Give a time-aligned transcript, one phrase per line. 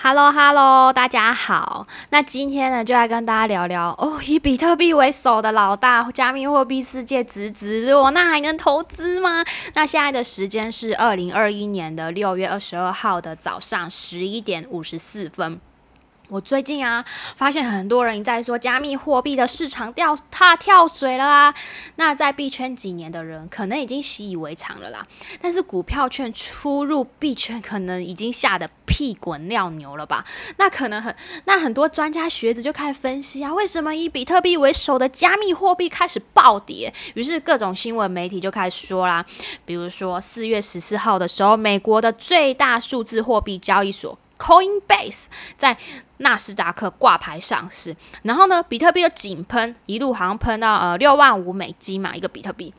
[0.00, 1.84] Hello Hello，大家好。
[2.10, 9.44] 那今天呢，就来跟大家聊聊哦，以比特币为首的老大，加密货币世界直直落，那还能投资吗？
[9.74, 15.60] 那现在的时间是二零二一年的六月二十二号的早上十一点五十四分。
[16.28, 17.02] 我最近啊，
[17.36, 21.54] 发现很多人在说加密货币的市场掉它跳水了啊。
[21.96, 25.06] 那在币圈几年的人，可能已经习以为常了啦。
[25.40, 30.22] 但是股票圈出入币圈，可能已经吓得屁滚尿流了吧？
[30.58, 36.92] 那可能很，那很多专家学者就开始分析啊，为什么以比特币为首的加密货币开始暴跌？
[37.14, 39.24] 于是各种新闻媒体就开始说啦，
[39.64, 44.18] 比如说四月十四号的时候，美国的最大数字货币交易所。
[44.38, 45.24] Coinbase
[45.56, 45.76] 在
[46.18, 52.72] 纳斯达克挂牌上市，然后呢，比特币又井喷，一路好像喷到呃六万五美金嘛一个比特币。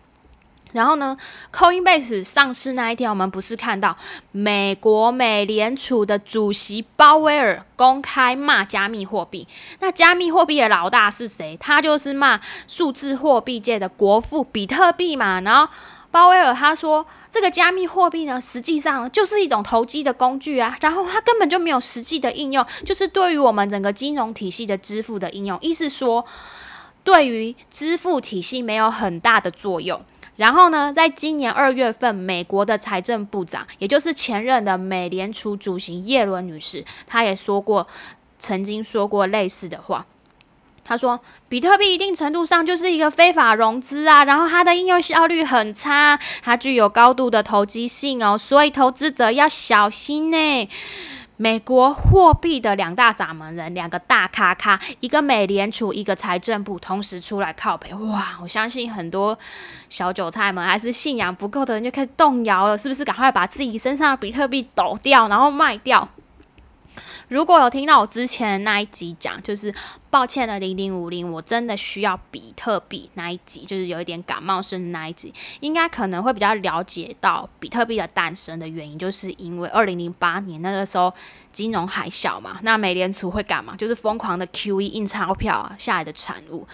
[0.71, 1.17] 然后呢
[1.51, 3.97] ，Coinbase 上市那一天，我们不是看到
[4.31, 9.47] 美国美联储的主席鲍威尔公开骂加密货币？
[9.79, 11.57] 那加密货币的老大是谁？
[11.59, 15.41] 他就是骂数字货币界的国父比特币嘛。
[15.41, 15.67] 然后。
[16.11, 26.25] 鲍威尔他说：“这个加密货币呢，实际上就是一种投机的工具啊，然后它根本就没有实际的应用，就是对于我们整个金融体系的支付的应用，意思说
[27.03, 30.01] 对于支付体系没有很大的作用。
[30.35, 37.85] 然后呢，在今年二月份，美国的财政部长，也就是前任的美联储主席耶伦女士，她也说过，
[38.39, 40.07] 曾经说过类似的话。”
[40.89, 50.69] 他说：“比特币一定程度上就是一个非法融资啊，然后它的应用效率很差，它具有高度的投机性哦，所以投资者要小心呢。”
[51.37, 58.39] 美国货币的两大掌门人，两个大咖咖，一个美联储，一个财政部，同时出来靠北，哇！
[58.41, 59.37] 我相信很多
[59.89, 63.05] 小韭菜们还是信仰不够的人就开始动摇了，是不是？
[63.05, 66.09] 赶快把自己身上的比特币抖掉，然后卖掉。
[67.27, 69.73] 如果有听到我之前那一集讲，就是
[70.09, 81.13] 抱歉的零零五零，我真的需要比特币那一集，就是有一点感冒声的那一集，应该可能会比较了解到比特币的诞生的原因，就是因为二零零八年那个时候
[81.51, 83.75] 金融海啸嘛，那美联储会干嘛？
[83.75, 86.67] 就是疯狂的 QE 印钞票下来的产物。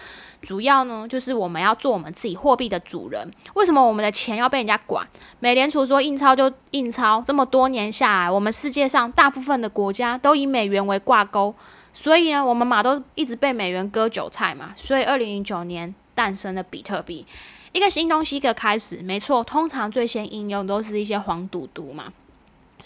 [0.46, 3.28] 主要呢，就是我们要做我们自己货币的主人。
[3.54, 5.04] 为什么我们的钱要被人家管？
[5.40, 11.52] 美联储说印钞就印钞，这么多年下来，我们世界上大部分的国家都以美元为挂钩，
[11.92, 14.72] 所以呢，我们马都一直被美元割韭菜嘛。
[14.76, 17.26] 所以，二零零九年诞生的比特币，
[17.72, 22.12] 一个新东西的开始，没错，通常最先应用都是一些黄赌毒嘛。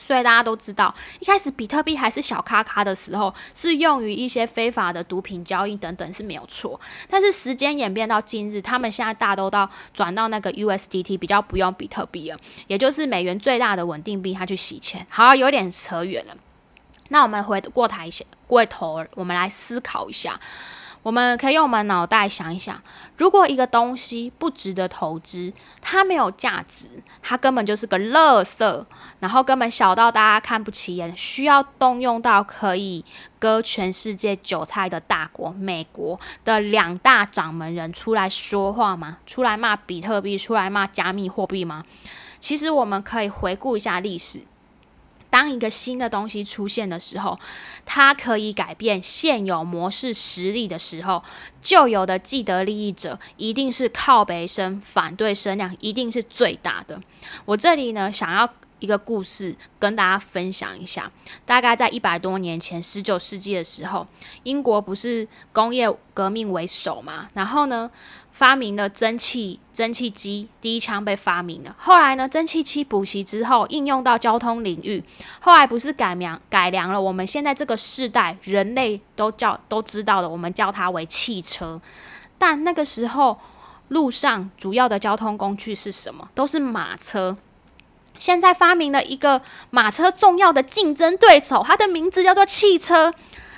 [0.00, 6.80] 所以大家都知道，一开始比特币还是小咖咖的时候，是用于一些非法的毒品交易等等是没有错。
[7.08, 15.06] 但是时间演变到今日，他们现在大都到转到那个 USDT，比较不用比特币了，也就是美元最大的稳定币，它去洗钱。
[15.10, 16.34] 好，有点扯远了。
[17.08, 18.08] 那我们回过台
[18.46, 20.40] 过头，我们来思考一下。
[21.02, 22.82] 我们可以用我们脑袋想一想，
[23.16, 28.84] 如果一个东西不值得投资，它没有价值，它根本就是个垃圾，
[29.18, 33.04] 然后根本小到大家看不起眼，需要动用到可以
[33.38, 39.16] 割全世界韭菜的大国美国的两大掌门人出来说话吗？
[39.26, 41.84] 出来骂比特币，出来骂加密货币吗？
[42.38, 44.44] 其实我们可以回顾一下历史。
[45.30, 47.38] 当一个新的东西出现的时候，
[47.86, 51.22] 它可以改变现有模式实力的时候，
[51.62, 57.00] 旧有的既得利益者一定是靠背声，反对声量一定是最大的。
[57.44, 61.10] 我这里呢，想要一个故事跟大家分享一下。
[61.46, 64.06] 大概在一百多年前，十九世纪的时候，
[64.42, 67.28] 英国不是工业革命为首嘛？
[67.34, 67.90] 然后呢？
[68.32, 71.76] 发明了蒸汽蒸汽机，第一枪被发明了。
[71.76, 75.04] 后来呢，蒸汽机补习之后应用到交通领域。
[75.40, 81.82] 后来不是改良改良了，我们现在这个世代人类都叫都知道了，我们叫它为汽车。
[82.38, 83.38] 但那个时候
[83.88, 86.26] 路上主要的交通工具是什么？
[86.34, 87.36] 都是马车。
[88.20, 93.12] 现在发明了一个马车重要的竞争对手，它的名字叫做汽车。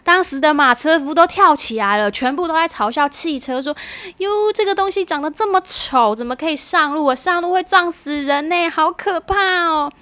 [0.05, 3.76] 当时的马车夫都跳起来了，全部都在嘲笑汽车，说
[4.19, 7.05] ：“哟，这个东西长得这么丑，怎么可以上路？
[7.05, 9.93] 我上路会撞死人呢，好可怕哦！”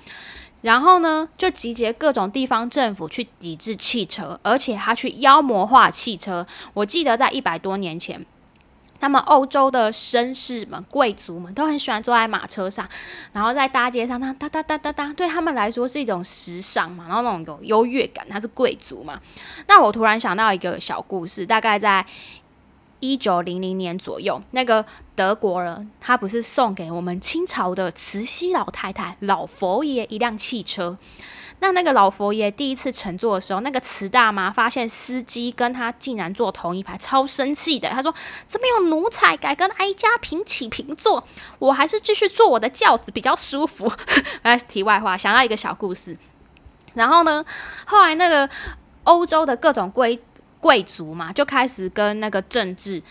[0.62, 6.46] 然后呢，就集结各种地方政府去抵制汽车，而且他去妖魔化汽车。
[6.72, 8.24] 我记得在一百多年前。
[9.00, 12.86] 他们欧洲的绅士们、贵族们都很喜欢坐在马车上，
[13.32, 19.18] 然后在大街上，那哒哒哒哒哒，对他们来说是一种时尚嘛，然后那种有优越感，他是贵族嘛。
[19.66, 22.04] 那我突然想到一个小故事，大概在
[23.00, 30.96] 一九零零年左右，那个德国人他不是送给我们清朝的慈禧老太太老佛爷一辆汽车。
[31.62, 37.86] 那那个老佛爷第一次乘坐的时候，那个慈大妈发现司机跟他竟然坐同一排，超生气的。
[37.90, 38.14] 他说
[38.48, 41.22] ：“怎么有奴才敢跟哀家平起平坐？
[41.58, 43.92] 我还是继续坐我的轿子比较舒服。”
[44.42, 46.16] 来，题外话，想到一个小故事。
[46.94, 47.44] 然后呢，
[47.84, 48.48] 后来那个
[49.04, 50.18] 欧洲的各种规
[50.60, 53.02] 贵族嘛，就开始跟那个政治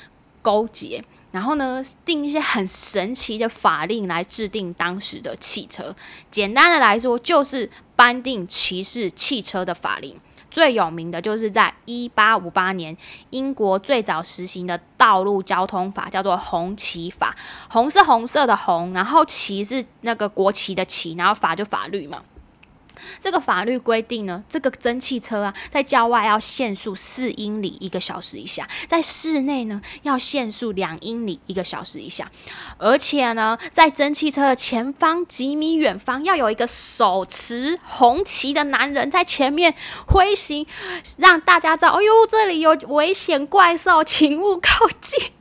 [0.41, 1.03] 勾结。
[1.31, 5.95] 然后呢，定一些很神奇的法令来制定当时的汽车。
[6.31, 10.19] 简单的来说，就是颁定骑士汽车的法令。
[10.49, 12.97] 最有名的就是在一八五八年，
[13.29, 17.35] 英国最早实行的道路交通法，叫做红旗法。
[17.69, 22.23] 红是红色的红，然后旗是那个国旗的旗，然后法就法律嘛。
[23.19, 32.31] 这个法律规定呢，这个蒸汽车啊，在郊外要限速四英里一个小时以下，在室内呢要限速两英里一个小时以下，
[32.77, 39.73] 而且呢，在蒸汽车的前方几米远方要有一个手持红旗的男人在前面
[40.07, 40.65] 挥行，
[41.17, 45.31] 让大家知道，哎呦，这里有危险怪兽，请勿靠近。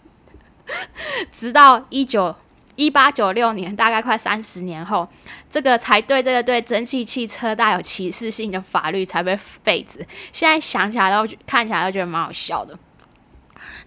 [1.32, 2.37] 直到一九。
[2.78, 5.08] 一八九六年，大概快三十年后，
[5.50, 9.98] 这个才对这个对蒸汽汽车带有歧视性的法律才被废止。
[10.32, 12.78] 现在想起来都看起来都觉得蛮好笑的。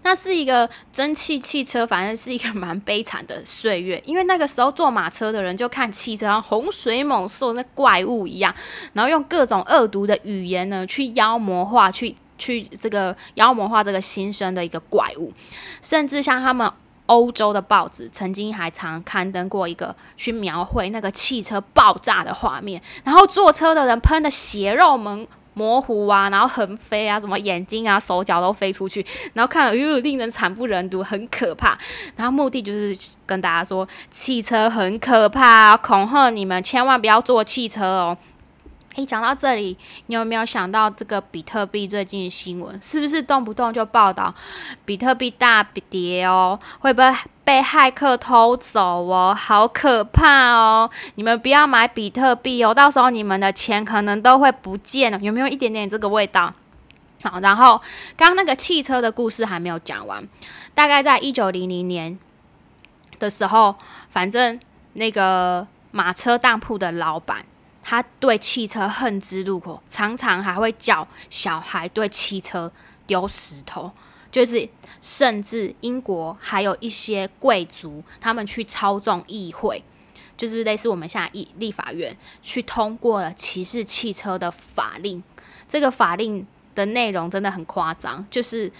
[0.02, 8.54] 那是一个蒸汽汽车，反正是一个蛮悲惨的岁月，因为那个时候坐马车的人就看汽车像洪水猛兽那怪物一样，
[8.92, 15.32] 然后用各种恶毒的语言呢去妖魔化，去去这个妖魔化这个新生的一个怪物，
[15.80, 16.70] 甚至像他们。
[17.06, 29.04] 欧洲的报纸曾经还常刊登过一个去描绘那个汽车爆炸的画面，然后坐车的人喷的血肉模模糊啊，然后横飞啊，什么眼睛啊、手脚都飞出去，
[29.34, 31.76] 然后看了又令人惨不忍睹，很可怕。
[32.16, 32.96] 然后目的就是
[33.26, 38.16] 跟大家说，汽车很可怕，恐吓你们千万不要坐汽车哦。
[38.94, 42.78] 诶，讲到这里，你有没有想到这个比特币最近的新闻？
[42.82, 44.34] 是不是动不动就报道
[44.84, 46.60] 比特币大跌哦？
[46.80, 47.10] 会不会
[47.42, 49.34] 被骇客偷走哦？
[49.34, 50.90] 好可怕哦！
[51.14, 55.18] 你们不要买比特币哦，到时候你们的钱可能都会不见了。
[55.20, 56.52] 有没有一点点这个味道？
[57.24, 57.80] 好，然后
[58.14, 60.28] 刚刚那个汽车的故事还没有讲完，
[60.74, 62.18] 大概在一九零零年
[63.18, 63.74] 的时候，
[64.10, 64.60] 反正
[64.92, 67.46] 那个马车当铺的老板。
[67.82, 72.70] 他对汽车恨之入骨，常常还会叫小孩对汽车
[73.06, 73.90] 丢石头，
[74.30, 74.68] 就是
[75.00, 79.82] 甚至英国还有一些贵族，他们去操纵议会，
[80.36, 85.22] 就是类似我们现在议立法院去通过了歧视汽车的法令。
[85.68, 88.72] 这个法令的内容真的很夸张，就是。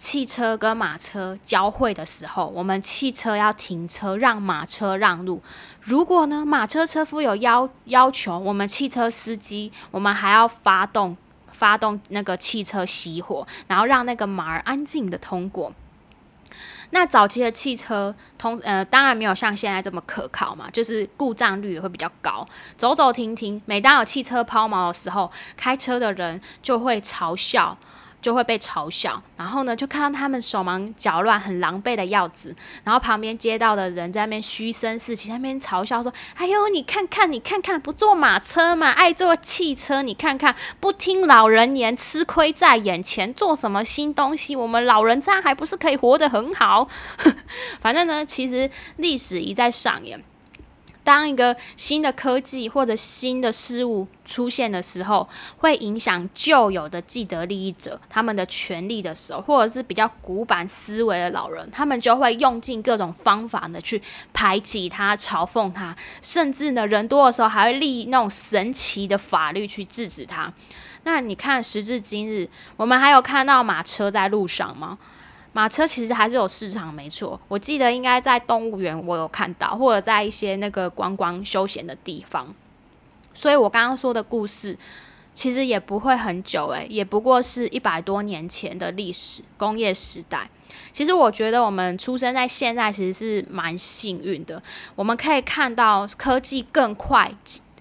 [0.00, 5.42] 汽车跟马车交汇的时候，我们汽车要停车让马车让路。
[5.78, 11.14] 如果呢，马车车夫有要要求，我们汽车司机，我们还要发动
[11.52, 15.70] 发动那个汽车熄火，然后让那个马儿安静的通过。
[16.92, 22.48] 那早期的汽车通呃，当然没有像现在这么可靠嘛，就是故障率也会比较高，
[22.78, 23.60] 走走停停。
[23.66, 27.76] 每当有汽车抛锚的时候，开车的人就会嘲笑。
[28.20, 44.54] 就会被嘲笑，然后呢，就看到他们手忙脚乱、很狼狈的样子，然后旁边街道的人在那边嘘声四起，在那边嘲笑说：“哎呦，你看看，你看看，不坐马车嘛，爱坐汽车，你看看，不听老人言，吃亏在眼前，做什么新东西？
[44.54, 46.88] 我们老人这样还不是可以活得很好？
[47.80, 50.22] 反正呢，其实历史一再上演。”
[51.10, 64.00] 当一个新的科技或者新的事物出现的时候，会影响旧有的既得利益者他们的权利的时候，或者是比较古板思维的老人，他们就会用尽各种方法呢去
[64.32, 70.52] 排挤他、嘲讽他，甚至呢人多的时候还会立那种神奇的法律去制止他。
[71.02, 74.96] 那你看，时至今日，我们还有看到马车在路上吗？
[75.52, 77.40] 马车其实还是有市场，没错。
[77.48, 82.54] 我记得应该在动物园我有看到，或者在一些那个观光休闲的地方。
[83.34, 84.76] 所以我刚刚说的故事，
[85.34, 90.48] 其实也不会很久，诶，也不过是一百多年前的历史，工业时代。
[90.92, 94.62] 其实我觉得我们出生在现在，其实是蛮幸运的。
[94.94, 97.32] 我们可以看到科技更快。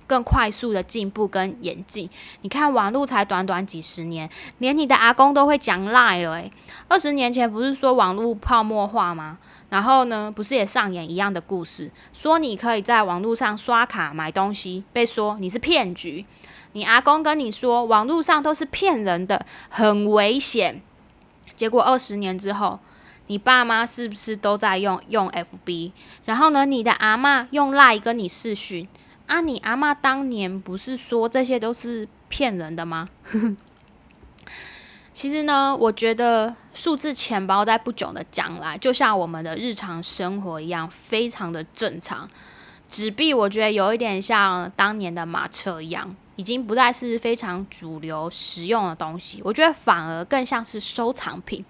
[0.10, 2.10] 更快速的进步跟演进，
[2.42, 6.52] 你看网络才短短几十年，连你的阿公都会讲赖了诶，
[6.88, 9.38] 二十年前不是说网络泡沫化吗？
[9.70, 16.26] 然后呢，不是也上演一样的故事，说你可以在网络上刷卡买东西，被说你是骗局。
[16.74, 20.82] 你阿公跟你说网络上都是骗人的，很危险。
[21.56, 22.80] 结果二十年之后，
[23.28, 25.92] 你爸妈是不是都在用用 FB？
[26.26, 28.88] 然后呢，你的阿妈用 lie 跟你视讯
[29.30, 29.42] 啊？
[29.42, 33.08] 你阿妈当年不是说这些都是骗人的吗？
[35.14, 42.30] 其实呢，我觉得数字钱包在不久的将来，就像我们的日常生活一样，非常的正常。
[42.90, 49.42] 纸币我觉得有一点像当年的马车一样，已经不再是非常主流实用的东西。
[49.44, 51.64] 我觉得反而更像是收藏品，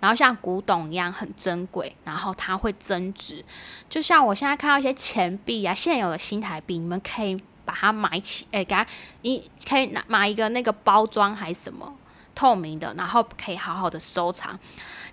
[0.00, 3.44] 然后像古董一样很珍贵，然后它会增值。
[3.88, 8.86] 就像我现在看到一些钱币啊，现有的新台币，你们可以把它买起，哎，给它，
[9.22, 11.94] 你可以拿买一个那个包装还是什么
[12.34, 14.58] 透明的，然后可以好好的收藏。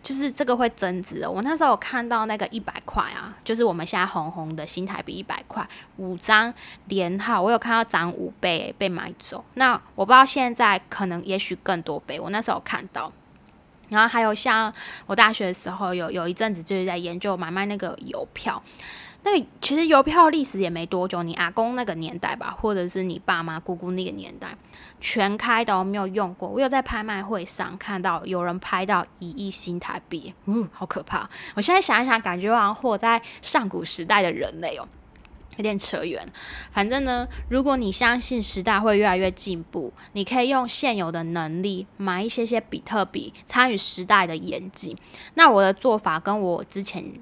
[0.03, 1.31] 就是这个会增值的。
[1.31, 6.53] 我那时候有看到那个一百块啊，就是我们现在红红的新台币一百块五张
[6.85, 9.43] 连号，我有看到涨五倍被买走。
[9.55, 12.19] 那我不知道现在可能也许更多倍。
[12.19, 13.11] 我那时候有看到，
[13.89, 14.73] 然后还有像
[15.05, 18.61] 我大学的时候有有一阵子就是在研究买卖那个邮票。
[19.27, 24.55] 那个其实邮票历史也没多久，你阿公那个年代吧，或者是你爸妈姑姑那个年代，
[25.01, 26.47] 全开的，我没有用过。
[26.47, 31.27] 我有在拍卖会上看到有人拍到一亿新台币，呜，好可怕！
[31.55, 34.87] 我现在想一想，感觉好像活在上古时代的人类哦，
[35.57, 36.27] 有点扯远。
[36.71, 44.97] 反正呢，如果你相信时代会越来越进步，你可以用现有的能力买一些些比特币，参与时代的演进。
[45.33, 47.13] 那我的做法跟我之前。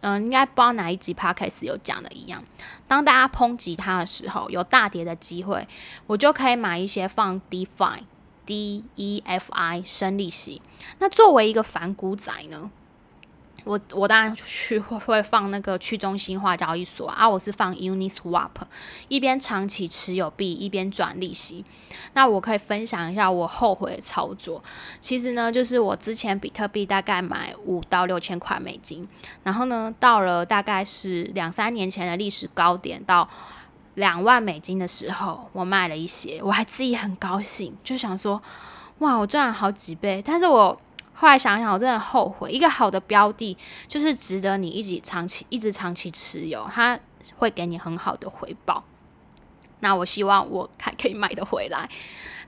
[0.00, 2.44] 嗯，应该不知道哪一集 podcast 有讲的一样。
[2.86, 5.66] 当大家抨击它的时候，有大跌的机会，
[6.06, 8.02] 我就可以买一些放 DeFi、
[8.46, 10.62] D E F I 生利息。
[11.00, 12.70] 那作为一个反股仔呢？
[13.64, 18.50] 我我当然去会会放那个去中心化交易所啊，我是放 Uniswap，
[19.08, 21.64] 一边长期持有币，一边转利息。
[22.14, 24.62] 那我可以分享一下我后悔的操作。
[25.00, 29.06] 其实呢，就是我之前比特币大概买五到六千块美金，
[29.42, 33.28] 然后呢，到了大概是两三年前的历史高点到
[33.94, 38.40] 两万美金的时候，我卖了一些，我还自己很高兴，就想说，
[39.00, 40.22] 哇，我赚了好几倍。
[40.24, 40.80] 但是我
[41.20, 42.52] 后来想想，我真的后悔。
[42.52, 43.56] 一个好的标的，
[43.88, 46.96] 就是值得你一直长期、一直长期持有，它
[47.36, 48.84] 会给你很好的回报。
[49.80, 51.88] 那我希望我还可以买得回来。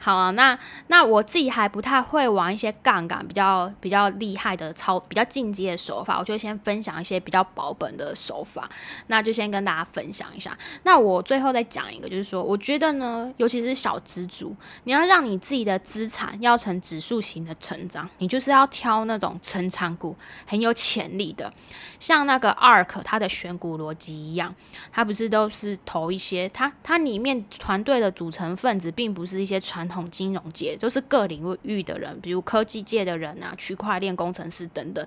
[0.02, 8.66] 好啊，那那我自己还不太会玩一些杠杆比较比较厉害的操比较进阶的手法，我就先分享一些比较保本的手法。
[9.08, 10.56] 那就先跟大家分享一下。
[10.84, 21.52] 那我最后再讲一个，就是说，我觉得呢，尤其是小资主，你要让你自己的资产要成指数型的成长，你就是要挑那种成长股很有潜力的，
[21.98, 24.54] 像那个 ARK 它的选股逻辑一样，
[24.90, 29.90] 它不是都是投一些，它它里面团队的组成分子并不是一些传。
[29.90, 35.04] 统金融界就是各领域的人，比如科技界的人啊，区块链工程师等等，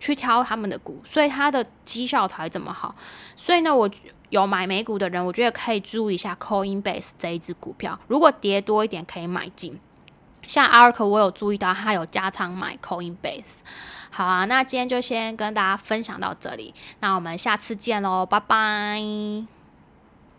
[0.00, 2.92] 去挑他们的股，所以它的绩效才这么好。
[3.36, 3.88] 所以呢，我
[4.30, 9.78] 有买美股的人，我觉得可以注意一下 Coinbase 这一只股票，如果跌多一点可以买进。
[10.42, 13.60] 像 ARK，我有注意到它有加仓买 Coinbase。
[14.10, 19.55] 好啊，那今天就先跟大家分享到这里，那我们下次见喽，拜拜。